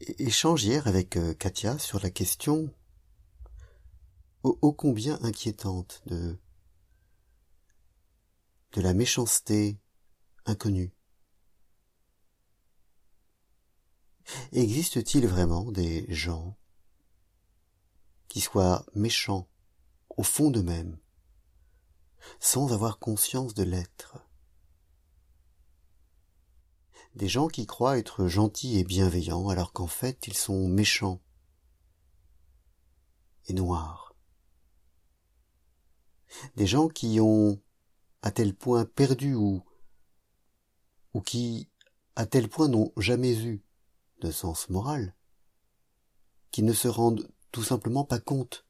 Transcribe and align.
échange 0.00 0.64
hier 0.64 0.86
avec 0.86 1.16
euh, 1.16 1.34
Katia 1.34 1.78
sur 1.78 2.00
la 2.00 2.10
question 2.10 2.72
ô, 4.42 4.72
combien 4.72 5.18
inquiétante 5.22 6.02
de 6.06 6.38
de 8.72 8.82
la 8.82 8.92
méchanceté 8.92 9.78
inconnue. 10.44 10.92
Existe-t-il 14.52 15.26
vraiment 15.26 15.72
des 15.72 16.04
gens 16.14 16.56
qui 18.28 18.42
soient 18.42 18.84
méchants 18.94 19.48
au 20.10 20.22
fond 20.22 20.50
d'eux-mêmes, 20.50 20.98
sans 22.40 22.74
avoir 22.74 22.98
conscience 22.98 23.54
de 23.54 23.62
l'être? 23.62 24.27
Des 27.14 27.28
gens 27.28 27.48
qui 27.48 27.66
croient 27.66 27.98
être 27.98 28.26
gentils 28.26 28.78
et 28.78 28.84
bienveillants 28.84 29.48
alors 29.48 29.72
qu'en 29.72 29.86
fait 29.86 30.26
ils 30.26 30.36
sont 30.36 30.68
méchants 30.68 31.20
et 33.46 33.52
noirs. 33.52 34.14
Des 36.56 36.66
gens 36.66 36.88
qui 36.88 37.20
ont 37.20 37.60
à 38.22 38.30
tel 38.30 38.54
point 38.54 38.84
perdu 38.84 39.34
ou, 39.34 39.62
ou 41.14 41.20
qui 41.20 41.68
à 42.16 42.26
tel 42.26 42.48
point 42.48 42.68
n'ont 42.68 42.92
jamais 42.96 43.40
eu 43.44 43.62
de 44.20 44.30
sens 44.30 44.68
moral, 44.68 45.14
qui 46.50 46.62
ne 46.62 46.72
se 46.72 46.88
rendent 46.88 47.30
tout 47.52 47.62
simplement 47.62 48.04
pas 48.04 48.18
compte 48.18 48.66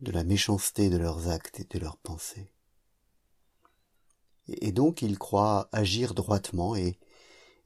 de 0.00 0.12
la 0.12 0.24
méchanceté 0.24 0.88
de 0.88 0.96
leurs 0.96 1.28
actes 1.28 1.60
et 1.60 1.64
de 1.64 1.78
leurs 1.78 1.98
pensées. 1.98 2.52
Et 4.46 4.72
donc 4.72 5.02
ils 5.02 5.18
croient 5.18 5.68
agir 5.72 6.14
droitement 6.14 6.74
et, 6.74 6.98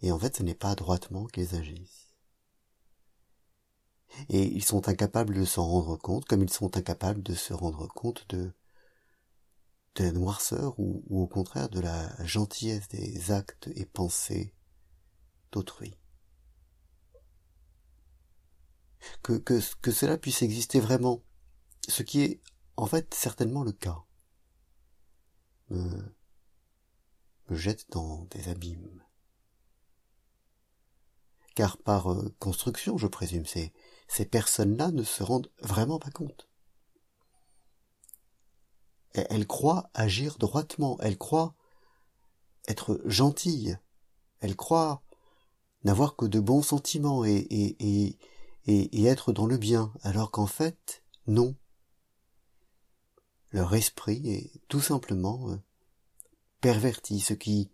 et 0.02 0.12
en 0.12 0.18
fait, 0.18 0.36
ce 0.36 0.42
n'est 0.42 0.54
pas 0.54 0.74
droitement 0.74 1.26
qu'ils 1.26 1.54
agissent. 1.54 2.14
Et 4.28 4.44
ils 4.44 4.64
sont 4.64 4.88
incapables 4.88 5.34
de 5.34 5.44
s'en 5.44 5.66
rendre 5.66 5.96
compte, 5.96 6.24
comme 6.26 6.42
ils 6.42 6.52
sont 6.52 6.76
incapables 6.76 7.22
de 7.22 7.34
se 7.34 7.52
rendre 7.52 7.88
compte 7.88 8.26
de, 8.28 8.52
la 9.98 10.12
noirceur 10.12 10.78
ou, 10.78 11.04
au 11.08 11.26
contraire 11.26 11.68
de 11.68 11.80
la 11.80 12.24
gentillesse 12.24 12.88
des 12.88 13.30
actes 13.30 13.68
et 13.74 13.86
pensées 13.86 14.54
d'autrui. 15.52 15.96
Que, 19.22 19.60
cela 19.90 20.16
puisse 20.16 20.42
exister 20.42 20.80
vraiment, 20.80 21.22
ce 21.88 22.02
qui 22.02 22.22
est 22.22 22.40
en 22.76 22.86
fait 22.86 23.12
certainement 23.14 23.62
le 23.62 23.72
cas, 23.72 24.02
me 25.70 26.12
jette 27.50 27.90
dans 27.90 28.24
des 28.26 28.48
abîmes 28.48 29.02
car 31.54 31.78
par 31.78 32.12
euh, 32.12 32.34
construction, 32.38 32.98
je 32.98 33.06
présume, 33.06 33.46
ces, 33.46 33.72
ces 34.08 34.24
personnes-là 34.24 34.90
ne 34.90 35.02
se 35.02 35.22
rendent 35.22 35.50
vraiment 35.60 35.98
pas 35.98 36.10
compte. 36.10 36.48
Elles 39.12 39.46
croient 39.46 39.90
agir 39.94 40.38
droitement, 40.38 40.98
elles 41.00 41.18
croient 41.18 41.54
être 42.66 43.00
gentilles, 43.04 43.78
elles 44.40 44.56
croient 44.56 45.02
n'avoir 45.84 46.16
que 46.16 46.24
de 46.24 46.40
bons 46.40 46.62
sentiments 46.62 47.24
et, 47.24 48.18
être 48.66 49.32
dans 49.32 49.46
le 49.46 49.58
bien, 49.58 49.92
alors 50.02 50.30
qu'en 50.30 50.46
fait, 50.46 51.04
non. 51.26 51.54
Leur 53.52 53.74
esprit 53.74 54.28
est 54.28 54.50
tout 54.68 54.80
simplement 54.80 55.50
euh, 55.50 55.56
perverti, 56.60 57.20
ce 57.20 57.34
qui, 57.34 57.70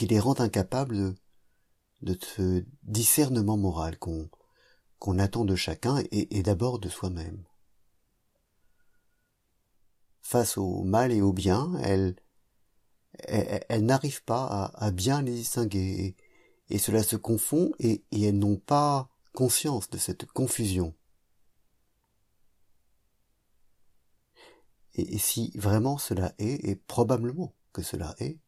les 0.00 0.18
rend 0.18 0.40
incapables 0.40 1.14
de 2.02 2.18
ce 2.20 2.64
discernement 2.82 3.56
moral 3.56 3.98
qu'on 3.98 4.28
qu'on 4.98 5.18
attend 5.18 5.44
de 5.44 5.54
chacun 5.54 6.02
et, 6.10 6.42
d'abord 6.42 6.78
de 6.78 6.88
soi-même. 6.88 7.44
Face 10.22 10.58
au 10.58 10.82
mal 10.82 11.12
et 11.12 11.20
au 11.20 11.32
bien, 11.32 11.72
elle, 11.82 12.16
elle, 13.20 13.84
n'arrive 13.84 14.24
pas 14.24 14.72
à, 14.74 14.90
bien 14.90 15.22
les 15.22 15.34
distinguer 15.34 16.16
et, 16.68 16.78
cela 16.78 17.02
se 17.02 17.16
confond 17.16 17.72
et, 17.78 18.04
et 18.10 18.24
elles 18.24 18.38
n'ont 18.38 18.56
pas 18.56 19.08
conscience 19.32 19.88
de 19.88 19.98
cette 19.98 20.26
confusion. 20.26 20.94
Et, 24.94 25.14
et 25.14 25.18
si 25.18 25.52
vraiment 25.54 25.96
cela 25.96 26.34
est, 26.38 26.68
et 26.68 26.74
probablement 26.74 27.54
que 27.72 27.82
cela 27.82 28.16
est, 28.18 28.38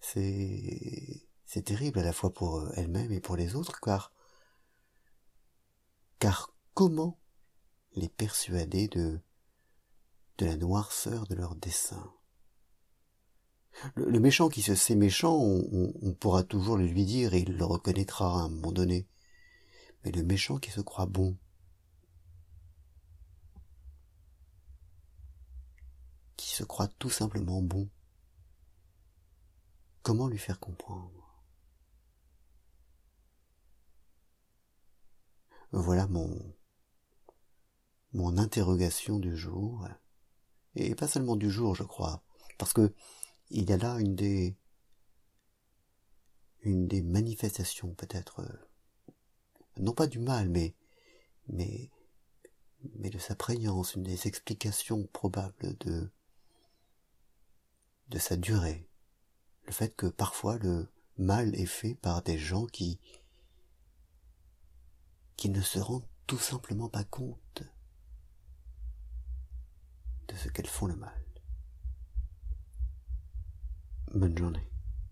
c'est 0.00 1.27
c'est 1.48 1.62
terrible 1.62 1.98
à 1.98 2.02
la 2.02 2.12
fois 2.12 2.32
pour 2.32 2.58
euh, 2.58 2.70
elle-même 2.76 3.10
et 3.10 3.20
pour 3.20 3.34
les 3.34 3.56
autres, 3.56 3.80
car 3.80 4.12
car 6.18 6.54
comment 6.74 7.18
les 7.94 8.10
persuader 8.10 8.86
de 8.88 9.18
de 10.36 10.44
la 10.46 10.56
noirceur 10.56 11.26
de 11.26 11.34
leur 11.34 11.56
dessein 11.56 12.12
le, 13.94 14.20
méchant 14.20 14.48
qui 14.48 14.60
se 14.60 14.74
sait 14.74 14.96
méchant, 14.96 15.36
on, 15.38 16.12
pourra 16.14 16.42
toujours 16.42 16.76
le 16.76 16.86
lui 16.86 17.04
dire 17.04 17.32
et 17.34 17.40
il 17.40 17.56
le 17.56 17.64
reconnaîtra 17.64 18.26
à 18.26 18.44
un 18.44 18.48
moment 18.48 18.72
donné. 18.72 19.06
Mais 20.04 20.10
le 20.10 20.24
méchant 20.24 20.58
qui 20.58 20.72
se 20.72 20.80
croit 20.80 21.06
bon, 21.06 21.36
qui 26.36 26.48
se 26.48 26.64
croit 26.64 26.88
tout 26.98 27.10
simplement 27.10 27.62
bon, 27.62 27.88
comment 30.02 30.26
lui 30.26 30.38
faire 30.38 30.58
comprendre? 30.58 31.27
Voilà 35.72 36.06
mon 36.06 36.54
mon 38.14 38.38
interrogation 38.38 39.18
du 39.18 39.36
jour, 39.36 39.86
et 40.74 40.94
pas 40.94 41.08
seulement 41.08 41.36
du 41.36 41.50
jour, 41.50 41.74
je 41.74 41.82
crois, 41.82 42.22
parce 42.56 42.72
que 42.72 42.94
il 43.50 43.68
y 43.68 43.72
a 43.72 43.76
là 43.76 43.98
une 43.98 44.14
des 44.14 44.56
une 46.62 46.86
des 46.88 47.02
manifestations 47.02 47.94
peut-être 47.94 48.40
euh, 48.40 49.12
non 49.78 49.92
pas 49.92 50.06
du 50.06 50.18
mal, 50.18 50.48
mais 50.48 50.74
mais 51.48 51.90
mais 52.96 53.10
de 53.10 53.18
sa 53.18 53.34
prégnance, 53.34 53.94
une 53.94 54.02
des 54.04 54.26
explications 54.26 55.04
probables 55.12 55.76
de 55.80 56.10
de 58.08 58.18
sa 58.18 58.36
durée, 58.36 58.88
le 59.66 59.72
fait 59.72 59.94
que 59.94 60.06
parfois 60.06 60.56
le 60.58 60.88
mal 61.18 61.54
est 61.54 61.66
fait 61.66 61.94
par 61.94 62.22
des 62.22 62.38
gens 62.38 62.66
qui 62.66 62.98
qui 65.38 65.48
ne 65.48 65.62
se 65.62 65.78
rendent 65.78 66.04
tout 66.26 66.36
simplement 66.36 66.88
pas 66.88 67.04
compte 67.04 67.62
de 70.26 70.36
ce 70.36 70.48
qu'elles 70.48 70.66
font 70.66 70.86
le 70.86 70.96
mal. 70.96 71.24
Bonne 74.12 74.36
journée. 74.36 74.68